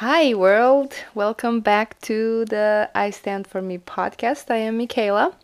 [0.00, 0.92] Hi, world.
[1.14, 4.50] Welcome back to the I Stand For Me podcast.
[4.50, 5.34] I am Michaela,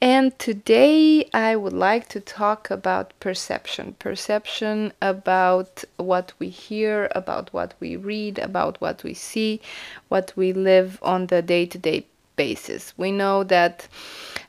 [0.00, 3.96] and today I would like to talk about perception.
[3.98, 9.60] Perception about what we hear, about what we read, about what we see,
[10.08, 12.94] what we live on the day to day basis.
[12.96, 13.88] We know that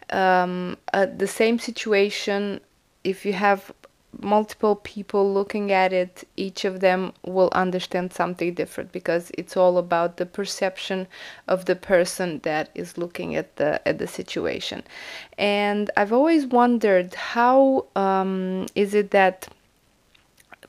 [0.10, 2.62] um, uh, the same situation,
[3.04, 3.74] if you have
[4.22, 9.78] multiple people looking at it, each of them will understand something different because it's all
[9.78, 11.08] about the perception
[11.48, 14.84] of the person that is looking at the at the situation.
[15.38, 19.48] And I've always wondered how um, is it that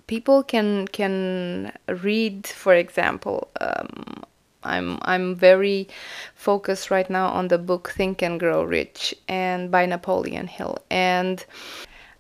[0.07, 3.49] people can can read, for example.
[3.61, 4.25] Um,
[4.63, 5.89] I'm I'm very
[6.35, 11.45] focused right now on the book Think and Grow Rich and by Napoleon Hill and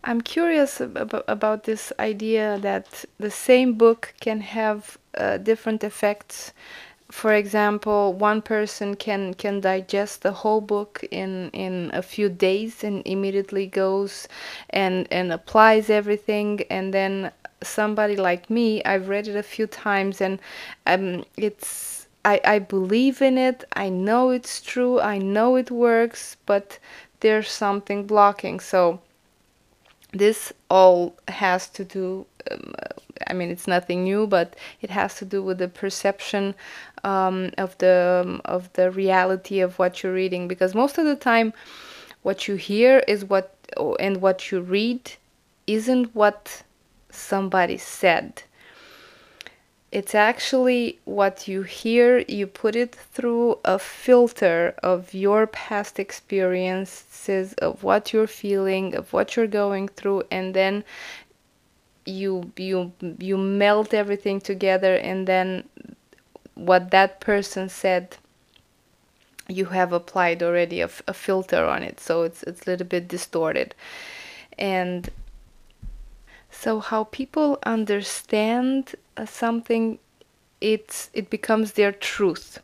[0.04, 6.52] I'm curious ab- about this idea that the same book can have uh, different effects.
[7.10, 12.84] For example, one person can can digest the whole book in in a few days
[12.84, 14.28] and immediately goes
[14.70, 17.32] and and applies everything, and then
[17.62, 20.40] somebody like me, I've read it a few times and
[20.86, 23.64] um, it's I, I believe in it.
[23.72, 25.00] I know it's true.
[25.00, 26.78] I know it works, but
[27.20, 28.60] there's something blocking.
[28.60, 29.00] So
[30.12, 32.74] this all has to do um,
[33.28, 36.54] i mean it's nothing new but it has to do with the perception
[37.04, 40.48] um, of the um, of the reality of what you're reading.
[40.48, 41.52] Because most of the time
[42.22, 43.54] what you hear is what
[43.98, 45.12] and what you read
[45.66, 46.62] isn't what
[47.10, 48.42] somebody said
[49.92, 57.54] it's actually what you hear, you put it through a filter of your past experiences,
[57.54, 60.84] of what you're feeling, of what you're going through, and then
[62.06, 65.62] you you you melt everything together and then
[66.54, 68.16] what that person said
[69.48, 73.74] you have applied already a, filter on it so it's it's a little bit distorted.
[74.58, 75.10] And
[76.50, 78.94] so how people understand
[79.26, 79.98] something,
[80.60, 82.60] it's it becomes their truth.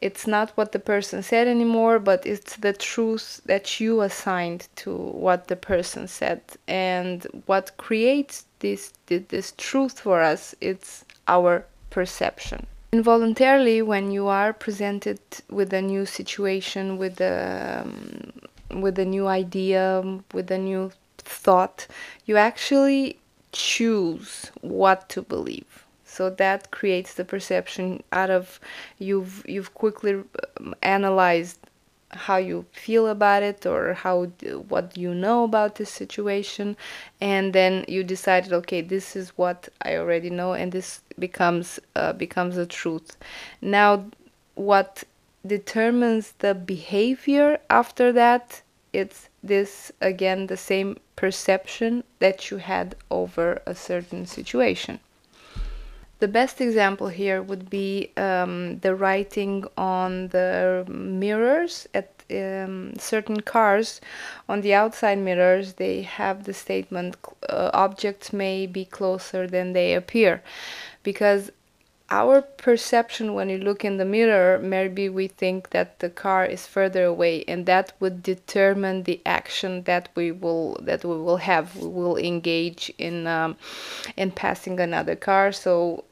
[0.00, 4.96] It's not what the person said anymore, but it's the truth that you assigned to
[4.96, 6.40] what the person said.
[6.66, 12.66] And what creates this this truth for us, it's our perception.
[12.92, 15.20] Involuntarily, when you are presented
[15.50, 18.32] with a new situation, with a um,
[18.80, 20.02] with a new idea,
[20.32, 21.86] with a new thought,
[22.24, 23.19] you actually
[23.52, 25.86] choose what to believe.
[26.04, 28.60] So that creates the perception out of
[28.98, 30.14] you've you've quickly
[30.58, 31.58] um, analyzed
[32.12, 34.24] how you feel about it or how
[34.68, 36.76] what you know about this situation
[37.20, 42.12] and then you decided okay this is what i already know and this becomes uh,
[42.12, 43.16] becomes a truth
[43.62, 44.04] now
[44.56, 45.04] what
[45.46, 48.60] determines the behavior after that
[48.92, 55.00] it's this again the same perception that you had over a certain situation.
[56.20, 63.40] The best example here would be um, the writing on the mirrors at um, certain
[63.40, 64.02] cars.
[64.46, 67.16] On the outside mirrors, they have the statement
[67.48, 70.42] uh, objects may be closer than they appear.
[71.02, 71.50] Because
[72.10, 76.66] our perception when you look in the mirror maybe we think that the car is
[76.66, 81.76] further away and that would determine the action that we will that we will have.
[81.76, 83.56] We will engage in um,
[84.16, 85.52] in passing another car.
[85.52, 86.04] So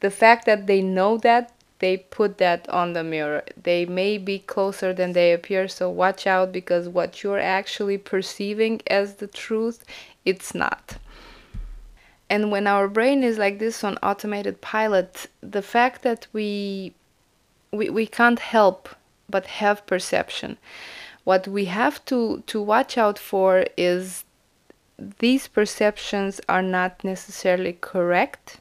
[0.00, 3.42] the fact that they know that they put that on the mirror.
[3.62, 8.82] They may be closer than they appear so watch out because what you're actually perceiving
[8.86, 9.84] as the truth
[10.26, 10.98] it's not
[12.30, 16.94] and when our brain is like this on automated pilot, the fact that we
[17.72, 18.88] we, we can't help
[19.28, 20.58] but have perception.
[21.24, 24.24] What we have to, to watch out for is
[24.98, 28.58] these perceptions are not necessarily correct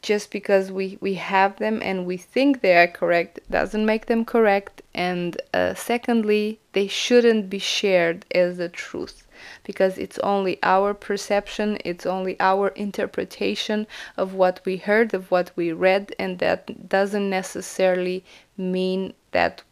[0.00, 4.24] just because we, we have them and we think they are correct doesn't make them
[4.24, 9.26] correct and uh, secondly they shouldn't be shared as the truth
[9.64, 13.86] because it's only our perception, it's only our interpretation
[14.16, 18.24] of what we heard, of what we read, and that doesn't necessarily
[18.56, 19.62] mean that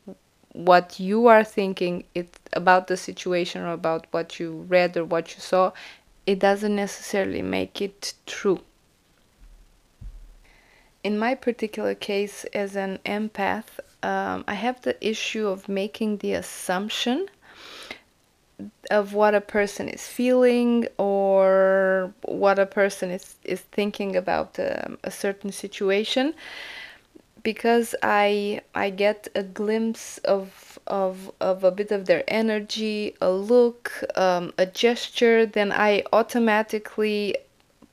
[0.52, 5.34] what you are thinking it about the situation or about what you read or what
[5.34, 5.70] you saw
[6.26, 8.60] it doesn't necessarily make it true.
[11.02, 16.32] In my particular case as an empath um, i have the issue of making the
[16.32, 17.26] assumption
[18.90, 24.98] of what a person is feeling or what a person is is thinking about um,
[25.04, 26.34] a certain situation.
[27.42, 33.30] Because I I get a glimpse of of of a bit of their energy, a
[33.30, 37.36] look, um, a gesture, then I automatically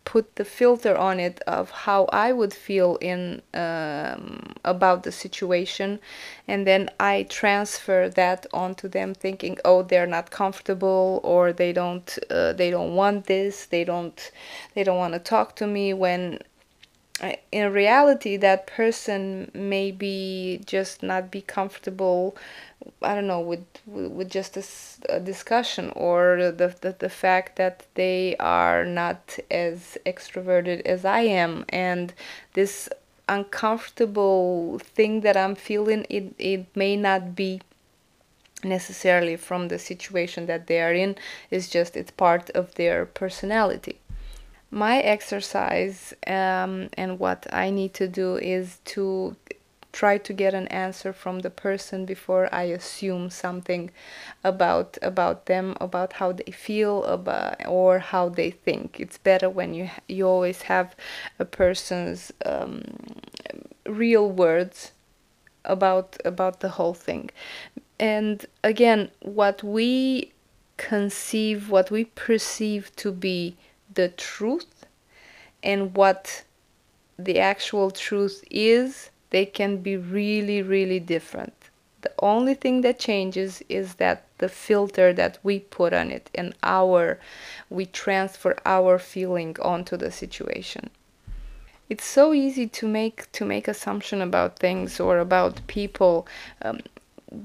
[0.08, 6.00] put the filter on it of how I would feel in um, about the situation,
[6.48, 12.10] and then I transfer that onto them, thinking, oh, they're not comfortable, or they don't
[12.30, 14.32] uh, they don't want this, they don't
[14.76, 16.40] they don't want to talk to me when
[17.52, 22.36] in reality that person maybe just not be comfortable
[23.02, 27.86] i don't know with with just a, a discussion or the, the the fact that
[27.96, 31.66] they are not as extroverted as i am.
[31.70, 32.14] And
[32.54, 32.90] this
[33.30, 37.62] uncomfortable thing that i'm feeling it it may not be
[38.64, 41.16] necessarily from the situation that they are in.
[41.52, 44.00] It's just it's part of their personality
[44.72, 49.36] my exercise um, and what I need to do is to
[49.94, 53.90] try to get an answer from the person before I assume something
[54.44, 59.00] about about them, about how they feel about or how they think.
[59.00, 60.96] It's better when you you always have
[61.40, 62.84] a person's um,
[63.88, 64.92] real words
[65.66, 67.30] about about the whole thing.
[68.00, 70.32] And again, what we
[70.78, 73.58] conceive, what we perceive to be
[73.98, 74.86] the truth
[75.64, 76.44] and what
[77.18, 81.54] the actual truth is, they can be really, really different.
[82.02, 86.54] The only thing that changes is that the filter that we put on it and
[86.62, 87.20] our,
[87.72, 90.92] we transfer our feeling onto the situation.
[91.90, 96.28] It's so easy to make to make assumption about things or about people.
[96.62, 96.82] Um,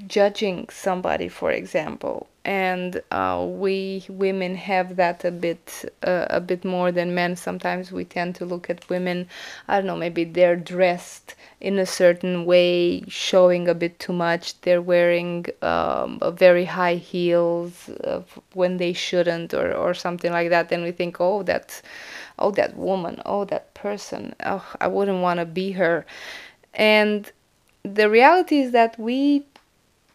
[0.06, 6.64] judging somebody, for example, and uh, we women have that a bit uh, a bit
[6.64, 7.36] more than men.
[7.36, 9.28] Sometimes we tend to look at women.
[9.68, 9.96] I don't know.
[9.96, 14.60] Maybe they're dressed in a certain way, showing a bit too much.
[14.62, 18.22] They're wearing um, very high heels uh,
[18.54, 20.68] when they shouldn't, or or something like that.
[20.68, 21.82] Then we think, oh, that's
[22.38, 24.34] oh that woman, oh that person.
[24.44, 26.06] Oh, I wouldn't want to be her.
[26.74, 27.30] And
[27.84, 29.44] the reality is that we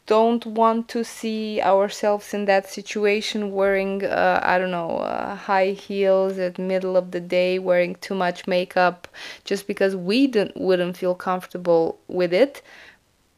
[0.08, 5.72] don't want to see ourselves in that situation wearing uh, i don't know uh, high
[5.72, 9.08] heels at middle of the day wearing too much makeup
[9.44, 12.62] just because we wouldn't feel comfortable with it.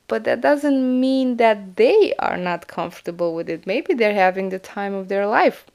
[0.08, 3.68] But that doesn't mean that they are not comfortable with it.
[3.68, 5.66] Maybe they're having the time of their life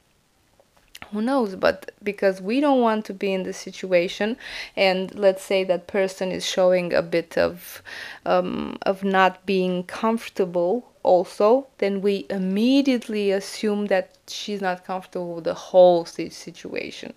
[1.15, 4.37] who knows but because we don't want to be in the situation
[4.77, 7.83] and let's say that person is showing a bit of
[8.27, 15.45] um, of not being comfortable also then we immediately assume that she's not comfortable with
[15.45, 17.15] the whole situation.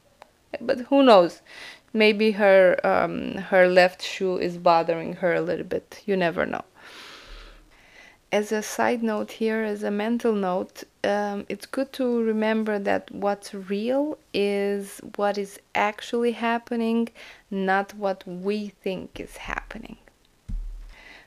[0.61, 1.41] But who knows?
[1.93, 6.01] Maybe her um, her left shoe is bothering her a little bit.
[6.05, 6.63] You never know
[8.31, 13.09] as a side note here, as a mental note, um, it's good to remember that
[13.11, 17.07] what's real is what is actually happening,
[17.49, 19.97] not what we think is happening.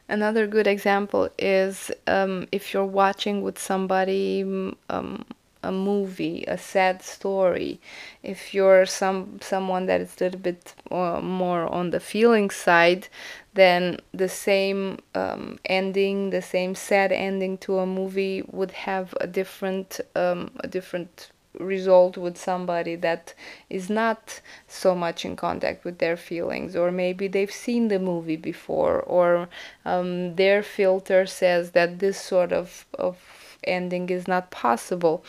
[0.08, 4.42] Another good example is um, if you're watching with somebody
[4.90, 5.24] um,
[5.62, 7.80] a movie, a sad story.
[8.22, 13.08] If you're some someone that is a little bit uh, more on the feeling side,
[13.54, 19.26] then the same um, ending, the same sad ending to a movie would have a
[19.26, 23.34] different um, a different result with somebody that
[23.68, 28.36] is not so much in contact with their feelings or maybe they've seen the movie
[28.36, 29.48] before or
[29.84, 33.18] um, their filter says that this sort of, of
[33.64, 35.24] ending is not possible.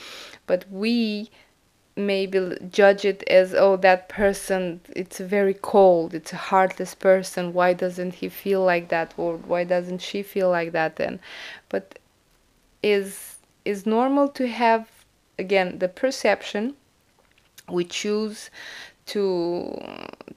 [0.48, 1.30] But we
[1.96, 7.74] maybe judge it as oh that person it's very cold it's a heartless person why
[7.74, 11.20] doesn't he feel like that or why doesn't she feel like that then?
[11.70, 12.00] But
[12.82, 14.88] is is normal to have
[15.38, 16.76] again the perception
[17.70, 18.50] we choose
[19.08, 19.80] to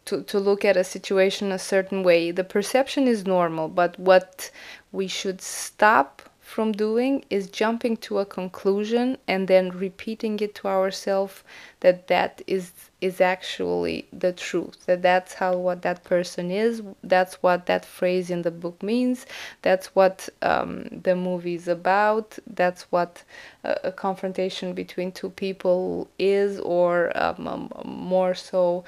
[0.05, 2.31] to to look at a situation a certain way.
[2.31, 4.51] The perception is normal but what
[4.93, 6.23] we should stop
[6.55, 11.43] from doing is jumping to a conclusion and then repeating it to ourselves
[11.81, 12.71] that that is
[13.01, 18.31] is actually the truth that that's how what that person is that's what that phrase
[18.31, 19.27] in the book means
[19.63, 23.25] that's what um, the movie is about that's what
[23.65, 28.85] a, confrontation between two people is or um, um, more so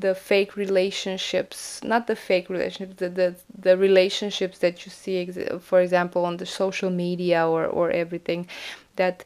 [0.00, 5.26] the fake relationships not the fake relationships the, the, the relationships that you see
[5.60, 8.46] for example on the social media or, or everything
[8.96, 9.24] that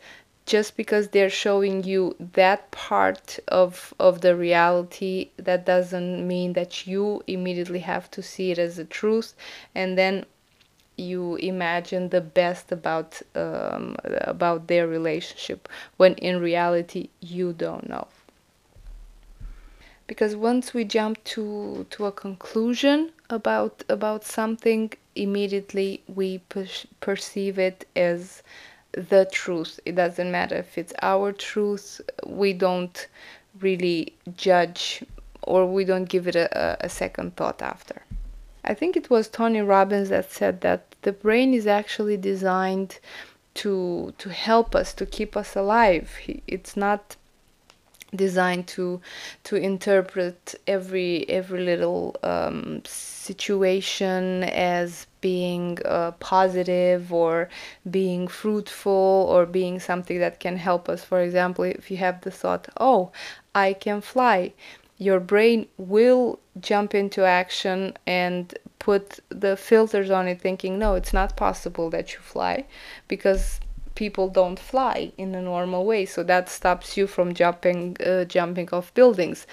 [0.50, 6.88] just because they're showing you that part of of the reality that doesn't mean that
[6.88, 9.34] you immediately have to see it as a truth.
[9.76, 10.26] And then
[10.96, 13.96] you imagine the best about um,
[14.34, 18.08] about their relationship when in reality you don't know
[20.10, 27.60] because once we jump to to a conclusion about about something immediately we per- perceive
[27.60, 28.42] it as
[29.12, 29.78] the truth.
[29.84, 32.98] It doesn't matter if it's our truth we don't
[33.60, 35.04] really judge
[35.42, 38.02] or we don't give it a, a second thought after.
[38.64, 42.98] I think it was tony robbins that said that the brain is actually designed
[43.62, 46.08] to to help us to keep us alive.
[46.48, 47.14] It's not
[48.14, 49.00] designed to
[49.44, 57.48] to interpret every every little um, situation as being uh, positive or
[57.90, 61.04] being fruitful or being something that can help us.
[61.04, 63.10] For example if you have the thought oh
[63.54, 64.52] i can fly
[64.98, 71.12] your brain will jump into action and put the filters on it thinking no it's
[71.12, 72.64] not possible that you fly
[73.08, 73.60] because
[74.00, 78.68] people don't fly in a normal way so that stops you from jumping uh, jumping
[78.72, 79.46] off buildings.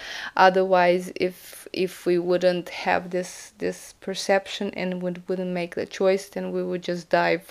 [0.46, 6.24] Otherwise if if we wouldn't have this this perception and would, wouldn't make the choice
[6.30, 7.46] then we would just dive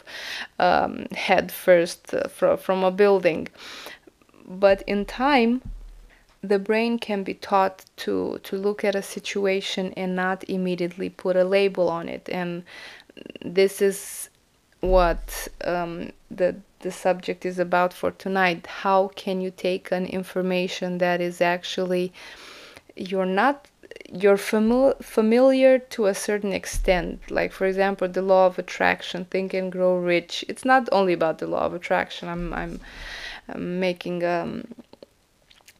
[0.58, 3.48] um, head first uh, from, from a building.
[4.66, 5.62] But in time
[6.42, 11.36] the brain can be taught to to look at a situation and not immediately put
[11.36, 12.27] a label on it.
[12.42, 12.63] And
[13.60, 14.30] this is
[14.81, 18.67] what um, the the subject is about for tonight.
[18.67, 22.13] How can you take an information that is actually
[22.96, 23.67] you're not
[24.12, 27.31] you're famil- familiar to a certain extent?
[27.31, 30.46] Like for example the law of attraction think and grow rich.
[30.48, 32.29] It's not only about the law of attraction.
[32.29, 32.79] I'm i'm,
[33.50, 34.65] I'm making um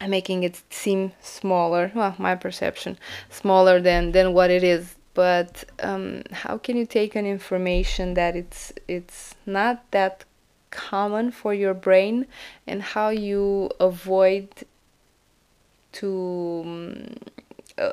[0.00, 2.98] I'm making it seem smaller well my perception
[3.30, 8.36] smaller than than what it is but um, how can you take an information that
[8.36, 10.24] it's it's not that
[10.70, 12.24] common for your brain
[12.68, 14.48] and how you avoid
[15.90, 17.16] to um,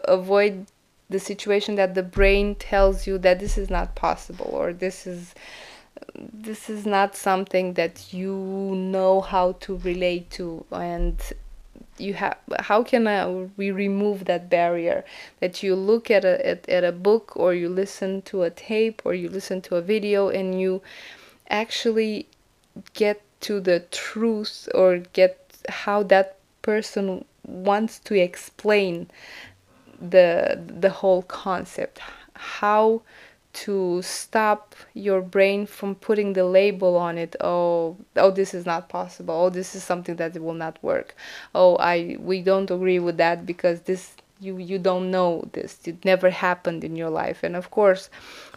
[0.04, 0.68] avoid
[1.10, 5.34] the situation that the brain tells you that this is not possible or this is
[6.32, 8.36] this is not something that you
[8.76, 11.34] know how to relate to and
[11.98, 15.06] you have how can I, we remove that barrier?
[15.40, 19.02] That you look at a at, at a book or you listen to a tape
[19.06, 20.82] or you listen to a video and you
[21.50, 22.28] actually
[22.94, 29.10] get to the truth or get how that person wants to explain
[30.02, 32.00] the the whole concept.
[32.34, 33.02] How
[33.56, 38.90] to stop your brain from putting the label on it oh oh this is not
[38.90, 39.34] possible.
[39.34, 41.16] Oh this is something that will not work.
[41.54, 45.80] Oh i we don't agree with that because this you you don't know this.
[45.86, 47.44] It never happened in your life.
[47.44, 48.10] And of course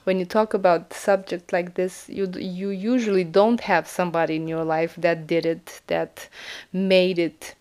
[0.05, 4.65] when you talk about subject like this you you usually don't have somebody in your
[4.65, 6.29] life that did it that
[6.73, 7.55] made it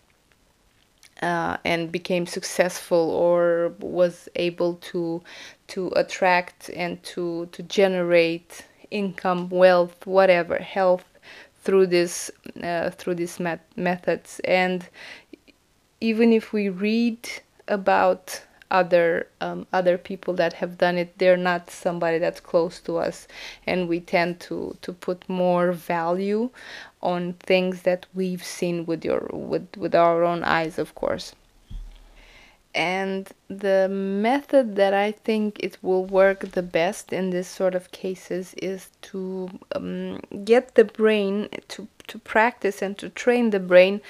[1.22, 5.22] uh, and became successful or was able to
[5.68, 11.04] to attract and to to generate income wealth whatever health
[11.62, 12.30] through this
[12.62, 14.40] uh, through these met- methods.
[14.44, 14.88] And
[16.00, 17.28] even if we read
[17.66, 22.96] about other um, other people that have done it they're not somebody that's close to
[22.98, 23.26] us.
[23.66, 26.50] And we tend to to put more value
[27.02, 31.34] on things that we've seen with your with with our own eyes of course
[32.74, 37.90] and the method that I think it will work the best in this sort of
[37.92, 44.00] cases is to um, get the brain to to practice and to train the brain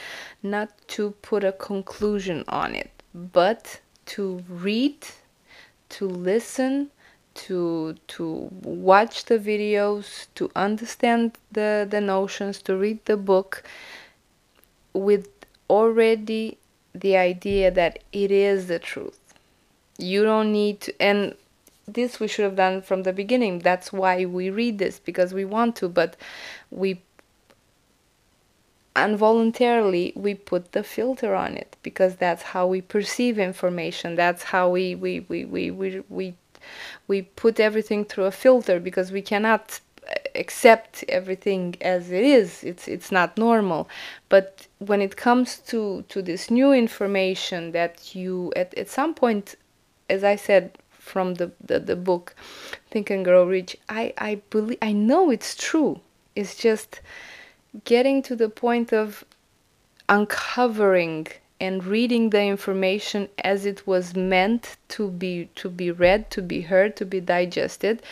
[0.43, 5.07] not to put a conclusion on it but to read,
[5.91, 6.91] to listen,
[7.35, 13.62] to to watch the videos, to understand the, the notions, to read the book
[14.93, 15.29] with
[15.71, 16.59] already
[17.00, 19.19] the idea that it is the truth.
[19.99, 21.35] You don't need to and
[21.87, 23.61] this we should have done from the beginning.
[23.61, 26.17] That's why we read this because we want to, but
[26.71, 27.00] we
[28.97, 34.69] involuntarily we put the filter on it because that's how we perceive information that's how
[34.69, 36.35] we we we we we, we,
[37.07, 39.81] we put everything through a filter because we cannot
[40.35, 42.65] accept everything as it is.
[42.65, 43.88] It's it's not normal.
[44.29, 49.57] But when it comes to to this new information that you at, at some point
[50.09, 52.35] as i said from the, the the book
[52.91, 56.00] think and grow rich i i believe i know it's true.
[56.37, 57.00] It's just
[57.85, 59.25] getting to the point of
[60.09, 61.27] uncovering
[61.61, 66.61] and reading the information as it was meant to be to be read to be
[66.62, 68.03] heard to be digested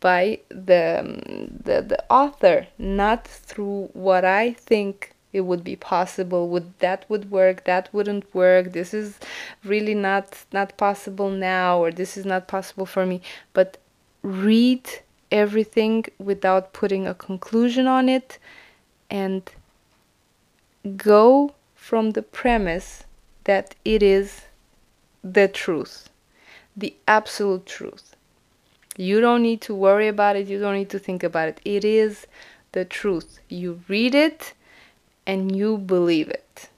[0.00, 1.20] by the
[1.64, 6.48] the, the author not through what i think it would be possible.
[6.48, 7.64] Would that would work?
[7.64, 8.72] That wouldn't work.
[8.72, 9.18] This is
[9.64, 13.20] really not not possible now or this is not possible for me.
[13.52, 13.78] But
[14.22, 14.88] read
[15.30, 18.38] everything without putting a conclusion on it
[19.10, 19.42] and
[20.96, 21.54] go
[21.88, 23.04] from the premise
[23.44, 24.42] that it is
[25.24, 26.10] the truth,
[26.76, 28.14] the absolute truth.
[28.98, 31.60] You don't need to worry about it, you don't need to think about it.
[31.64, 32.26] It is
[32.72, 33.38] the truth.
[33.48, 34.52] You read it
[35.26, 36.68] and you believe it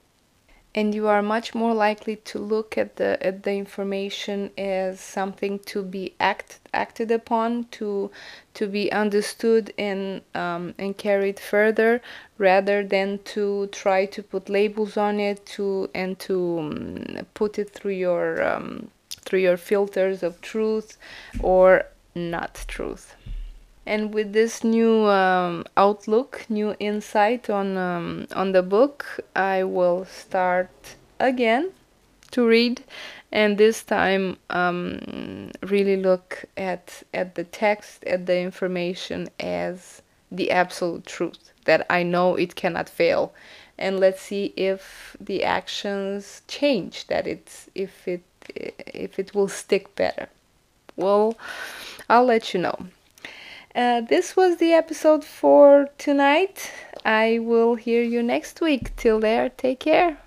[0.73, 5.59] and you are much more likely to look at the at the information as something
[5.59, 8.09] to be act, acted upon to
[8.53, 12.01] to be understood and um, and carried further
[12.37, 17.69] rather than to try to put labels on it to and to um, put it
[17.69, 20.97] through your um, through your filters of truth
[21.41, 21.85] or
[22.15, 23.15] not truth
[23.91, 30.05] and with this new um, outlook, new insight on um, on the book, I will
[30.05, 30.71] start
[31.19, 31.71] again
[32.31, 32.85] to read,
[33.33, 40.51] and this time um, really look at at the text, at the information as the
[40.51, 43.33] absolute truth that I know it cannot fail,
[43.77, 49.93] and let's see if the actions change, that it's if it if it will stick
[49.95, 50.29] better.
[50.95, 51.35] Well,
[52.09, 52.87] I'll let you know.
[53.73, 56.71] Uh, this was the episode for tonight.
[57.05, 58.95] I will hear you next week.
[58.95, 60.17] Till there, take care.